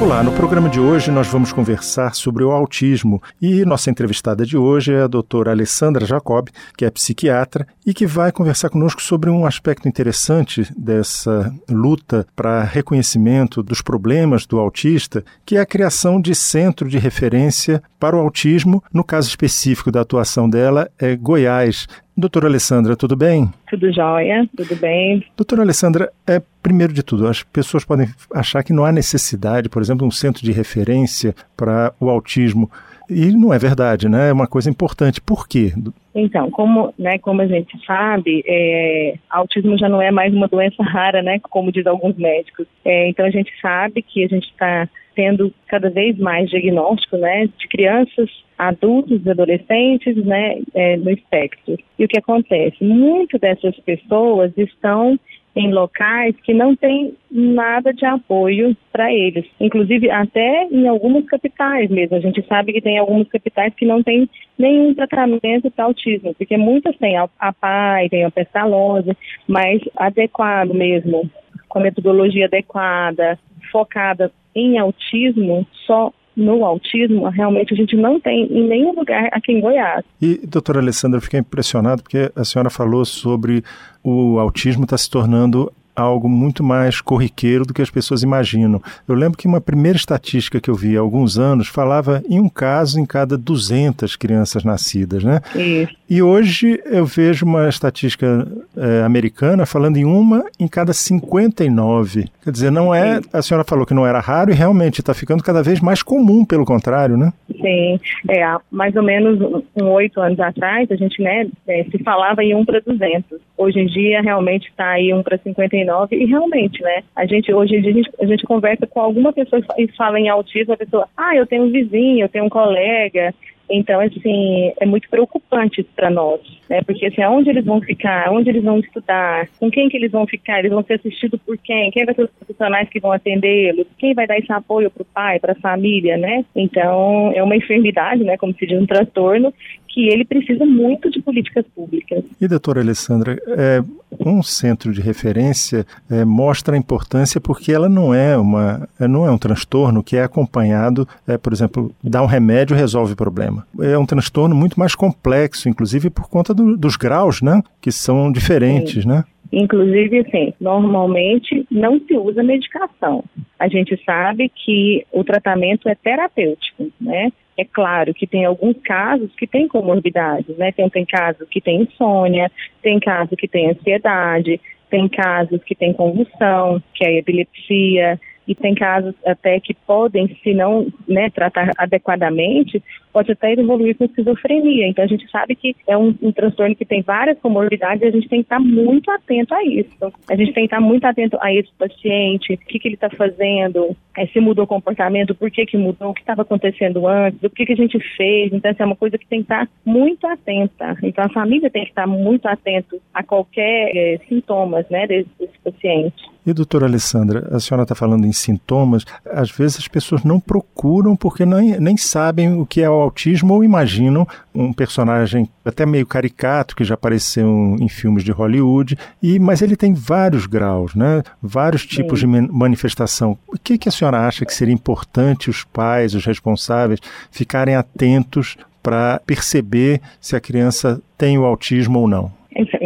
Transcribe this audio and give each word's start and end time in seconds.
Olá, 0.00 0.22
no 0.22 0.30
programa 0.30 0.68
de 0.68 0.78
hoje 0.78 1.10
nós 1.10 1.26
vamos 1.26 1.52
conversar 1.52 2.14
sobre 2.14 2.44
o 2.44 2.52
autismo 2.52 3.20
e 3.42 3.64
nossa 3.64 3.90
entrevistada 3.90 4.46
de 4.46 4.56
hoje 4.56 4.92
é 4.92 5.02
a 5.02 5.08
doutora 5.08 5.50
Alessandra 5.50 6.06
Jacob, 6.06 6.48
que 6.76 6.84
é 6.84 6.90
psiquiatra 6.90 7.66
e 7.84 7.92
que 7.92 8.06
vai 8.06 8.30
conversar 8.30 8.70
conosco 8.70 9.02
sobre 9.02 9.28
um 9.28 9.44
aspecto 9.44 9.88
interessante 9.88 10.72
dessa 10.76 11.52
luta 11.68 12.24
para 12.36 12.62
reconhecimento 12.62 13.60
dos 13.60 13.82
problemas 13.82 14.46
do 14.46 14.60
autista, 14.60 15.24
que 15.44 15.56
é 15.56 15.60
a 15.60 15.66
criação 15.66 16.20
de 16.20 16.32
centro 16.32 16.88
de 16.88 16.96
referência 16.96 17.82
para 17.98 18.16
o 18.16 18.20
autismo. 18.20 18.82
No 18.92 19.02
caso 19.02 19.28
específico 19.28 19.90
da 19.90 20.02
atuação 20.02 20.48
dela 20.48 20.88
é 20.96 21.16
Goiás. 21.16 21.88
Doutora 22.18 22.48
Alessandra, 22.48 22.96
tudo 22.96 23.14
bem? 23.14 23.48
Tudo 23.70 23.92
jóia, 23.92 24.44
tudo 24.56 24.74
bem. 24.74 25.24
Doutora 25.36 25.62
Alessandra, 25.62 26.10
é, 26.26 26.42
primeiro 26.60 26.92
de 26.92 27.00
tudo, 27.00 27.28
as 27.28 27.44
pessoas 27.44 27.84
podem 27.84 28.08
achar 28.34 28.64
que 28.64 28.72
não 28.72 28.84
há 28.84 28.90
necessidade, 28.90 29.68
por 29.68 29.80
exemplo, 29.80 30.00
de 30.00 30.08
um 30.08 30.10
centro 30.10 30.42
de 30.42 30.50
referência 30.50 31.32
para 31.56 31.94
o 32.00 32.10
autismo. 32.10 32.68
E 33.08 33.30
não 33.30 33.54
é 33.54 33.58
verdade, 33.58 34.08
né? 34.08 34.30
É 34.30 34.32
uma 34.32 34.48
coisa 34.48 34.68
importante. 34.68 35.20
Por 35.20 35.46
quê? 35.46 35.72
Então, 36.12 36.50
como, 36.50 36.92
né, 36.98 37.20
como 37.20 37.40
a 37.40 37.46
gente 37.46 37.78
sabe, 37.86 38.42
é, 38.44 39.14
autismo 39.30 39.78
já 39.78 39.88
não 39.88 40.02
é 40.02 40.10
mais 40.10 40.34
uma 40.34 40.48
doença 40.48 40.82
rara, 40.82 41.22
né? 41.22 41.38
Como 41.38 41.70
diz 41.70 41.86
alguns 41.86 42.16
médicos. 42.16 42.66
É, 42.84 43.08
então 43.08 43.24
a 43.26 43.30
gente 43.30 43.52
sabe 43.62 44.02
que 44.02 44.24
a 44.24 44.28
gente 44.28 44.48
está 44.48 44.88
tendo 45.18 45.52
cada 45.66 45.90
vez 45.90 46.16
mais 46.16 46.48
diagnóstico, 46.48 47.16
né, 47.16 47.48
de 47.58 47.66
crianças, 47.66 48.30
adultos 48.56 49.26
adolescentes, 49.26 50.14
né, 50.24 50.60
é, 50.72 50.96
no 50.96 51.10
espectro. 51.10 51.76
E 51.98 52.04
o 52.04 52.08
que 52.08 52.16
acontece? 52.16 52.76
Muitas 52.84 53.40
dessas 53.40 53.76
pessoas 53.80 54.52
estão 54.56 55.18
em 55.56 55.72
locais 55.72 56.36
que 56.44 56.54
não 56.54 56.76
tem 56.76 57.14
nada 57.28 57.92
de 57.92 58.04
apoio 58.06 58.76
para 58.92 59.12
eles. 59.12 59.44
Inclusive, 59.58 60.08
até 60.08 60.68
em 60.70 60.86
algumas 60.86 61.24
capitais 61.24 61.90
mesmo. 61.90 62.16
A 62.16 62.20
gente 62.20 62.46
sabe 62.46 62.72
que 62.72 62.80
tem 62.80 62.96
algumas 62.96 63.26
capitais 63.26 63.74
que 63.74 63.84
não 63.84 64.00
tem 64.00 64.30
nenhum 64.56 64.94
tratamento 64.94 65.68
para 65.68 65.86
autismo, 65.86 66.32
porque 66.34 66.56
muitas 66.56 66.96
têm 66.98 67.16
a, 67.16 67.28
a 67.40 67.52
PAI, 67.52 68.08
tem 68.08 68.24
a 68.24 68.30
pestalose, 68.30 69.16
mas 69.48 69.82
adequado 69.96 70.72
mesmo, 70.72 71.28
com 71.68 71.80
metodologia 71.80 72.46
adequada, 72.46 73.36
focada 73.72 74.30
em 74.58 74.78
autismo, 74.78 75.66
só 75.86 76.12
no 76.36 76.64
autismo, 76.64 77.28
realmente 77.28 77.74
a 77.74 77.76
gente 77.76 77.96
não 77.96 78.20
tem 78.20 78.44
em 78.44 78.68
nenhum 78.68 78.94
lugar 78.94 79.28
aqui 79.32 79.52
em 79.52 79.60
Goiás. 79.60 80.04
E, 80.22 80.40
doutora 80.46 80.78
Alessandra, 80.78 81.18
eu 81.18 81.22
fiquei 81.22 81.40
impressionado 81.40 82.02
porque 82.02 82.30
a 82.34 82.44
senhora 82.44 82.70
falou 82.70 83.04
sobre 83.04 83.64
o 84.04 84.38
autismo 84.38 84.84
está 84.84 84.96
se 84.96 85.10
tornando 85.10 85.72
algo 85.98 86.28
muito 86.28 86.62
mais 86.62 87.00
corriqueiro 87.00 87.64
do 87.64 87.74
que 87.74 87.82
as 87.82 87.90
pessoas 87.90 88.22
imaginam. 88.22 88.80
Eu 89.06 89.14
lembro 89.14 89.38
que 89.38 89.46
uma 89.46 89.60
primeira 89.60 89.96
estatística 89.96 90.60
que 90.60 90.70
eu 90.70 90.74
vi 90.74 90.96
há 90.96 91.00
alguns 91.00 91.38
anos 91.38 91.68
falava 91.68 92.22
em 92.28 92.40
um 92.40 92.48
caso 92.48 93.00
em 93.00 93.06
cada 93.06 93.36
200 93.36 94.16
crianças 94.16 94.64
nascidas, 94.64 95.24
né? 95.24 95.40
Isso. 95.54 95.96
E 96.08 96.22
hoje 96.22 96.80
eu 96.86 97.04
vejo 97.04 97.44
uma 97.44 97.68
estatística 97.68 98.46
é, 98.76 99.02
americana 99.02 99.66
falando 99.66 99.98
em 99.98 100.04
uma 100.04 100.44
em 100.58 100.66
cada 100.66 100.92
59. 100.92 102.28
Quer 102.42 102.50
dizer, 102.50 102.70
não 102.70 102.94
é. 102.94 103.20
A 103.32 103.42
senhora 103.42 103.64
falou 103.64 103.84
que 103.84 103.92
não 103.92 104.06
era 104.06 104.20
raro 104.20 104.50
e 104.50 104.54
realmente 104.54 105.00
está 105.00 105.12
ficando 105.12 105.42
cada 105.42 105.62
vez 105.62 105.80
mais 105.80 106.02
comum, 106.02 106.44
pelo 106.44 106.64
contrário, 106.64 107.16
né? 107.16 107.32
Sim, 107.60 108.00
é, 108.28 108.42
há 108.42 108.60
mais 108.70 108.94
ou 108.96 109.02
menos 109.02 109.38
oito 109.76 110.20
anos 110.20 110.40
atrás, 110.40 110.90
a 110.90 110.96
gente 110.96 111.20
né, 111.22 111.46
é, 111.66 111.84
se 111.84 111.98
falava 112.02 112.42
em 112.42 112.54
um 112.54 112.64
para 112.64 112.80
200. 112.80 113.47
Hoje 113.58 113.80
em 113.80 113.86
dia, 113.86 114.22
realmente 114.22 114.68
está 114.68 114.90
aí 114.90 115.12
um 115.12 115.20
para 115.20 115.36
59 115.36 116.14
e 116.14 116.24
realmente, 116.26 116.80
né, 116.80 117.02
a 117.14 117.26
gente, 117.26 117.52
hoje 117.52 117.74
em 117.74 117.82
dia, 117.82 117.90
a 117.90 117.94
gente, 117.94 118.10
a 118.20 118.26
gente 118.26 118.44
conversa 118.44 118.86
com 118.86 119.00
alguma 119.00 119.32
pessoa 119.32 119.60
e 119.76 119.88
fala 119.88 120.20
em 120.20 120.28
autismo, 120.28 120.74
a 120.74 120.76
pessoa, 120.76 121.08
ah, 121.16 121.34
eu 121.34 121.44
tenho 121.44 121.64
um 121.64 121.70
vizinho, 121.72 122.24
eu 122.24 122.28
tenho 122.28 122.44
um 122.44 122.48
colega, 122.48 123.34
então, 123.70 124.00
assim, 124.00 124.72
é 124.80 124.86
muito 124.86 125.08
preocupante 125.08 125.82
para 125.82 126.10
nós, 126.10 126.40
né? 126.68 126.82
Porque 126.82 127.06
assim, 127.06 127.22
aonde 127.22 127.50
eles 127.50 127.64
vão 127.64 127.80
ficar, 127.80 128.30
onde 128.30 128.48
eles 128.48 128.64
vão 128.64 128.78
estudar, 128.78 129.48
com 129.58 129.70
quem 129.70 129.88
que 129.88 129.96
eles 129.96 130.10
vão 130.10 130.26
ficar, 130.26 130.58
eles 130.58 130.70
vão 130.70 130.82
ser 130.82 130.94
assistidos 130.94 131.40
por 131.44 131.56
quem, 131.58 131.90
quem 131.90 132.04
vai 132.04 132.14
ser 132.14 132.24
os 132.24 132.30
profissionais 132.30 132.88
que 132.88 133.00
vão 133.00 133.12
atendê-los, 133.12 133.86
quem 133.98 134.14
vai 134.14 134.26
dar 134.26 134.38
esse 134.38 134.52
apoio 134.52 134.90
para 134.90 135.02
o 135.02 135.06
pai, 135.06 135.38
para 135.38 135.52
a 135.52 135.56
família, 135.56 136.16
né? 136.16 136.44
Então, 136.56 137.32
é 137.34 137.42
uma 137.42 137.56
enfermidade, 137.56 138.24
né? 138.24 138.36
Como 138.36 138.54
se 138.54 138.66
diz, 138.66 138.80
um 138.80 138.86
transtorno 138.86 139.52
que 139.88 140.08
ele 140.08 140.24
precisa 140.24 140.64
muito 140.64 141.10
de 141.10 141.20
políticas 141.20 141.64
públicas. 141.74 142.22
E, 142.40 142.46
doutora 142.46 142.80
Alessandra, 142.80 143.36
é, 143.48 143.82
um 144.24 144.42
centro 144.42 144.92
de 144.92 145.00
referência 145.00 145.84
é, 146.10 146.24
mostra 146.24 146.74
a 146.74 146.78
importância 146.78 147.40
porque 147.40 147.72
ela 147.72 147.88
não 147.88 148.14
é, 148.14 148.36
uma, 148.36 148.88
não 149.00 149.26
é 149.26 149.30
um 149.30 149.38
transtorno 149.38 150.02
que 150.02 150.16
é 150.16 150.22
acompanhado, 150.22 151.08
é, 151.26 151.36
por 151.36 151.52
exemplo, 151.52 151.92
dar 152.02 152.22
um 152.22 152.26
remédio 152.26 152.76
resolve 152.76 153.14
o 153.14 153.16
problema. 153.16 153.57
É 153.80 153.98
um 153.98 154.06
transtorno 154.06 154.54
muito 154.54 154.78
mais 154.78 154.94
complexo, 154.94 155.68
inclusive 155.68 156.10
por 156.10 156.28
conta 156.28 156.52
do, 156.54 156.76
dos 156.76 156.96
graus, 156.96 157.42
né, 157.42 157.62
que 157.80 157.92
são 157.92 158.30
diferentes, 158.32 159.02
Sim. 159.02 159.08
né? 159.08 159.24
Inclusive, 159.50 160.18
assim, 160.18 160.52
normalmente 160.60 161.66
não 161.70 161.98
se 162.00 162.14
usa 162.14 162.42
medicação. 162.42 163.24
A 163.58 163.66
gente 163.66 163.98
sabe 164.04 164.50
que 164.54 165.06
o 165.10 165.24
tratamento 165.24 165.88
é 165.88 165.94
terapêutico, 165.94 166.90
né? 167.00 167.32
É 167.56 167.64
claro 167.64 168.12
que 168.14 168.26
tem 168.26 168.44
alguns 168.44 168.76
casos 168.84 169.34
que 169.36 169.46
tem 169.46 169.66
comorbidades, 169.66 170.56
né? 170.58 170.70
Tem, 170.70 170.88
tem 170.90 171.04
casos 171.04 171.48
que 171.50 171.60
tem 171.60 171.82
insônia, 171.82 172.50
tem 172.82 173.00
casos 173.00 173.34
que 173.38 173.48
tem 173.48 173.70
ansiedade, 173.70 174.60
tem 174.90 175.08
casos 175.08 175.62
que 175.64 175.74
tem 175.74 175.92
convulsão, 175.92 176.82
que 176.94 177.04
é 177.04 177.18
epilepsia, 177.18 178.20
e 178.48 178.54
tem 178.54 178.74
casos 178.74 179.14
até 179.26 179.60
que 179.60 179.74
podem, 179.74 180.26
se 180.42 180.54
não 180.54 180.86
né, 181.06 181.28
tratar 181.28 181.70
adequadamente, 181.76 182.82
pode 183.12 183.30
até 183.32 183.52
evoluir 183.52 183.96
com 183.96 184.04
esquizofrenia. 184.04 184.88
Então 184.88 185.04
a 185.04 185.08
gente 185.08 185.30
sabe 185.30 185.54
que 185.54 185.76
é 185.86 185.96
um, 185.96 186.14
um, 186.22 186.32
transtorno 186.32 186.74
que 186.74 186.84
tem 186.84 187.02
várias 187.02 187.38
comorbidades 187.40 188.02
e 188.02 188.06
a 188.06 188.10
gente 188.10 188.28
tem 188.28 188.40
que 188.40 188.46
estar 188.46 188.58
muito 188.58 189.10
atento 189.10 189.54
a 189.54 189.62
isso. 189.62 189.90
A 190.30 190.36
gente 190.36 190.52
tem 190.52 190.66
que 190.66 190.74
estar 190.74 190.80
muito 190.80 191.04
atento 191.04 191.36
a 191.40 191.52
esse 191.52 191.70
paciente, 191.78 192.54
o 192.54 192.58
que, 192.58 192.78
que 192.78 192.88
ele 192.88 192.94
está 192.94 193.10
fazendo, 193.10 193.94
é, 194.16 194.26
se 194.26 194.40
mudou 194.40 194.64
o 194.64 194.68
comportamento, 194.68 195.34
por 195.34 195.50
que, 195.50 195.66
que 195.66 195.76
mudou, 195.76 196.10
o 196.10 196.14
que 196.14 196.20
estava 196.20 196.42
acontecendo 196.42 197.06
antes, 197.06 197.42
o 197.42 197.50
que, 197.50 197.66
que 197.66 197.72
a 197.72 197.76
gente 197.76 197.98
fez. 198.16 198.52
Então, 198.52 198.70
essa 198.70 198.82
é 198.82 198.86
uma 198.86 198.96
coisa 198.96 199.18
que 199.18 199.26
tem 199.26 199.40
que 199.40 199.52
estar 199.52 199.68
muito 199.84 200.26
atenta. 200.26 200.96
Então, 201.02 201.24
a 201.24 201.28
família 201.28 201.70
tem 201.70 201.84
que 201.84 201.90
estar 201.90 202.06
muito 202.06 202.46
atento 202.46 203.00
a 203.12 203.22
qualquer 203.22 203.90
é, 203.94 204.18
sintomas 204.28 204.88
né, 204.88 205.06
desse, 205.06 205.30
desse 205.38 205.58
paciente. 205.62 206.37
E, 206.48 206.52
doutora 206.54 206.86
Alessandra, 206.86 207.46
a 207.54 207.60
senhora 207.60 207.82
está 207.82 207.94
falando 207.94 208.26
em 208.26 208.32
sintomas, 208.32 209.04
às 209.30 209.50
vezes 209.50 209.80
as 209.80 209.86
pessoas 209.86 210.24
não 210.24 210.40
procuram 210.40 211.14
porque 211.14 211.44
nem, 211.44 211.78
nem 211.78 211.94
sabem 211.98 212.58
o 212.58 212.64
que 212.64 212.80
é 212.80 212.88
o 212.88 212.94
autismo 212.94 213.52
ou 213.52 213.62
imaginam 213.62 214.26
um 214.54 214.72
personagem 214.72 215.46
até 215.62 215.84
meio 215.84 216.06
caricato 216.06 216.74
que 216.74 216.84
já 216.84 216.94
apareceu 216.94 217.76
em 217.78 217.86
filmes 217.86 218.24
de 218.24 218.32
Hollywood, 218.32 218.96
e 219.22 219.38
mas 219.38 219.60
ele 219.60 219.76
tem 219.76 219.92
vários 219.92 220.46
graus, 220.46 220.94
né? 220.94 221.22
vários 221.42 221.84
tipos 221.84 222.20
Sim. 222.20 222.30
de 222.30 222.50
manifestação. 222.50 223.36
O 223.46 223.58
que, 223.62 223.76
que 223.76 223.90
a 223.90 223.92
senhora 223.92 224.26
acha 224.26 224.46
que 224.46 224.54
seria 224.54 224.72
importante 224.72 225.50
os 225.50 225.64
pais, 225.64 226.14
os 226.14 226.24
responsáveis, 226.24 226.98
ficarem 227.30 227.76
atentos 227.76 228.56
para 228.82 229.20
perceber 229.26 230.00
se 230.18 230.34
a 230.34 230.40
criança 230.40 230.98
tem 231.18 231.36
o 231.36 231.44
autismo 231.44 231.98
ou 231.98 232.08
não? 232.08 232.37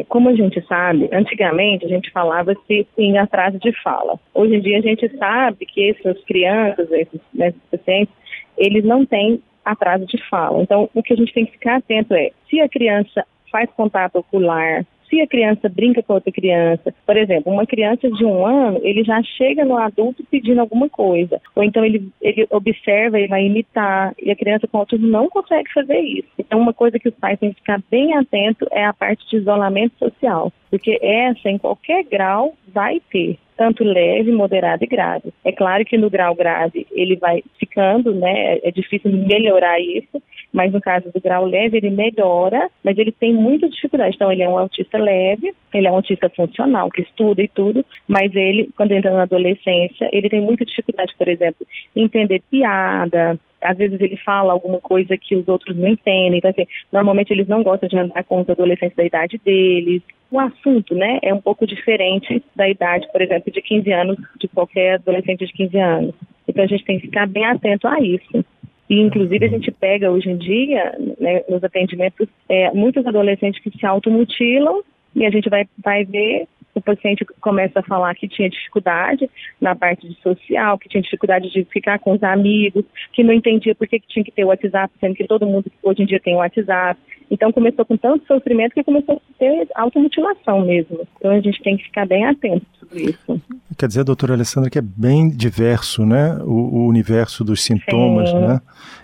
Como 0.09 0.29
a 0.29 0.35
gente 0.35 0.61
sabe, 0.67 1.09
antigamente 1.13 1.87
a 1.87 1.89
gente 1.89 2.11
falava-se 2.11 2.87
em 2.99 3.19
atraso 3.19 3.59
de 3.59 3.73
fala. 3.83 4.19
Hoje 4.35 4.57
em 4.57 4.61
dia 4.61 4.79
a 4.79 4.83
gente 4.83 5.09
sabe 5.17 5.65
que 5.67 5.91
essas 5.91 6.23
crianças, 6.25 6.91
esses, 6.91 7.21
esses 7.39 7.63
pacientes, 7.71 8.15
eles 8.59 8.85
não 8.85 9.07
têm 9.07 9.43
atraso 9.65 10.07
de 10.07 10.19
fala. 10.29 10.63
Então, 10.63 10.91
o 10.95 11.03
que 11.03 11.13
a 11.13 11.17
gente 11.17 11.33
tem 11.33 11.47
que 11.47 11.53
ficar 11.53 11.77
atento 11.77 12.15
é 12.15 12.31
se 12.49 12.61
a 12.61 12.69
criança 12.69 13.25
faz 13.51 13.71
contato 13.71 14.17
ocular, 14.17 14.85
se 15.13 15.21
a 15.21 15.27
criança 15.27 15.69
brinca 15.69 16.03
com 16.03 16.15
outra 16.15 16.33
criança, 16.33 16.95
por 17.05 17.19
exemplo, 17.19 17.53
uma 17.53 17.67
criança 17.67 18.11
de 18.11 18.25
um 18.25 18.47
ano, 18.47 18.81
ele 18.83 19.05
já 19.05 19.23
chega 19.23 19.63
no 19.63 19.77
adulto 19.77 20.25
pedindo 20.31 20.59
alguma 20.59 20.89
coisa, 20.89 21.39
ou 21.55 21.63
então 21.63 21.85
ele, 21.85 22.09
ele 22.23 22.47
observa 22.51 23.21
e 23.21 23.27
vai 23.27 23.45
imitar, 23.45 24.15
e 24.19 24.31
a 24.31 24.37
criança 24.37 24.67
com 24.67 24.79
autismo 24.79 25.07
não 25.07 25.29
consegue 25.29 25.71
fazer 25.71 25.99
isso. 25.99 26.29
Então, 26.39 26.59
uma 26.59 26.73
coisa 26.73 26.99
que 26.99 27.11
os 27.11 27.15
pais 27.15 27.39
têm 27.39 27.51
que 27.51 27.61
ficar 27.61 27.83
bem 27.91 28.17
atento 28.17 28.67
é 28.71 28.87
a 28.87 28.95
parte 28.95 29.29
de 29.29 29.37
isolamento 29.37 29.99
social, 29.99 30.51
porque 30.71 30.99
essa, 31.03 31.51
em 31.51 31.59
qualquer 31.59 32.05
grau, 32.05 32.55
vai 32.73 32.99
ter 33.11 33.39
tanto 33.55 33.85
leve, 33.85 34.33
moderado 34.33 34.83
e 34.83 34.87
grave. 34.87 35.33
É 35.45 35.53
claro 35.53 35.85
que 35.85 35.99
no 35.99 36.09
grau 36.09 36.35
grave 36.35 36.87
ele 36.91 37.17
vai 37.17 37.45
ficando, 37.59 38.15
né? 38.15 38.59
É 38.63 38.71
difícil 38.71 39.13
melhorar 39.13 39.79
isso, 39.79 40.23
mas 40.53 40.73
no 40.73 40.81
caso 40.81 41.11
do 41.13 41.21
grau 41.21 41.47
leve 41.47 41.79
ele 41.79 41.91
melhora, 41.91 42.69
mas 42.85 42.99
ele 42.99 43.13
tem 43.13 43.33
muita 43.33 43.69
dificuldade. 43.69 44.15
Então 44.15 44.31
ele 44.31 44.43
é 44.43 44.49
um 44.49 44.59
autista 44.59 44.99
leve, 44.99 45.55
ele 45.73 45.87
é 45.87 45.91
um 45.91 45.97
autista 45.97 46.29
funcional, 46.29 46.91
que 46.91 47.03
estuda 47.03 47.43
e 47.43 47.49
tudo, 47.49 47.85
mas 48.07 48.35
ele, 48.35 48.69
quando 48.77 48.93
entra 48.93 49.11
na 49.11 49.23
adolescência, 49.23 50.09
ele 50.13 50.29
tem 50.29 50.41
muita 50.41 50.65
dificuldade, 50.65 51.15
por 51.17 51.29
exemplo, 51.29 51.67
em 51.97 52.05
entender 52.05 52.43
piada, 52.51 53.39
às 53.63 53.79
vezes 53.79 54.01
ele 54.01 54.17
fala 54.17 54.53
alguma 54.53 54.81
coisa 54.81 55.17
que 55.17 55.37
os 55.37 55.47
outros 55.49 55.77
não 55.77 55.89
entendem. 55.89 56.39
Então, 56.39 56.51
assim, 56.51 56.67
normalmente 56.91 57.33
eles 57.33 57.49
não 57.49 57.63
gostam 57.63 57.89
de 57.89 57.97
andar 57.97 58.25
com 58.25 58.41
os 58.41 58.51
adolescentes 58.51 58.97
da 58.97 59.05
idade 59.05 59.41
deles. 59.45 60.03
O 60.31 60.41
assunto, 60.41 60.95
né, 60.95 61.19
é 61.23 61.33
um 61.33 61.41
pouco 61.41 61.67
diferente 61.67 62.43
da 62.57 62.69
idade, 62.69 63.07
por 63.13 63.21
exemplo, 63.21 63.53
de 63.53 63.63
15 63.63 63.93
anos, 63.93 64.17
de 64.39 64.49
qualquer 64.49 64.95
adolescente 64.95 65.47
de 65.47 65.53
15 65.53 65.79
anos. 65.79 66.15
Então 66.49 66.65
a 66.65 66.67
gente 66.67 66.85
tem 66.85 66.99
que 66.99 67.07
ficar 67.07 67.27
bem 67.27 67.45
atento 67.45 67.87
a 67.87 68.01
isso. 68.01 68.45
E, 68.93 69.01
inclusive, 69.01 69.47
a 69.47 69.49
gente 69.49 69.71
pega 69.71 70.11
hoje 70.11 70.29
em 70.29 70.37
dia, 70.37 70.95
né, 71.19 71.43
nos 71.49 71.65
atendimentos, 71.65 72.29
é, 72.47 72.71
muitos 72.73 73.07
adolescentes 73.07 73.59
que 73.63 73.71
se 73.71 73.87
automutilam 73.87 74.83
e 75.17 75.25
a 75.25 75.31
gente 75.31 75.49
vai, 75.49 75.67
vai 75.83 76.05
ver 76.05 76.47
o 76.75 76.81
paciente 76.81 77.25
começa 77.41 77.81
a 77.81 77.83
falar 77.83 78.15
que 78.15 78.29
tinha 78.29 78.51
dificuldade 78.51 79.31
na 79.59 79.75
parte 79.75 80.07
de 80.07 80.15
social, 80.21 80.79
que 80.79 80.91
tinha 80.91 81.03
dificuldade 81.03 81.51
de 81.51 81.65
ficar 81.65 81.99
com 82.01 82.13
os 82.13 82.23
amigos, 82.23 82.85
que 83.15 83.25
não 83.25 83.33
entendia 83.33 83.75
por 83.75 83.89
que, 83.89 83.99
que 83.99 84.09
tinha 84.09 84.25
que 84.25 84.31
ter 84.31 84.45
o 84.45 84.49
WhatsApp, 84.49 84.93
sendo 85.01 85.15
que 85.15 85.27
todo 85.27 85.47
mundo 85.47 85.73
hoje 85.83 86.03
em 86.03 86.07
dia 86.07 86.21
tem 86.21 86.35
o 86.35 86.39
WhatsApp. 86.39 87.01
Então 87.33 87.51
começou 87.51 87.83
com 87.87 87.97
tanto 87.97 88.27
sofrimento 88.27 88.75
que 88.75 88.85
começou 88.85 89.15
a 89.15 89.39
ter 89.39 89.67
automutilação 89.75 90.67
mesmo. 90.67 91.01
Então 91.17 91.31
a 91.31 91.41
gente 91.41 91.63
tem 91.63 91.79
que 91.79 91.85
ficar 91.85 92.07
bem 92.07 92.27
atento 92.27 92.67
sobre 92.79 93.05
isso. 93.05 93.41
Quer 93.79 93.87
dizer, 93.87 94.05
doutora 94.05 94.35
Alessandra, 94.35 94.69
que 94.69 94.79
é 94.79 94.83
bem 94.83 95.31
diverso, 95.31 96.05
né? 96.05 96.37
O, 96.43 96.51
o 96.51 96.87
universo 96.87 97.43
dos 97.43 97.63
sintomas, 97.63 98.29
Sim. 98.29 98.39
né? 98.39 98.61